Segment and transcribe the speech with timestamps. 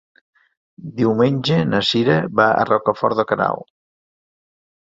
[1.01, 3.73] Diumenge na Sira va a Rocafort de Queralt.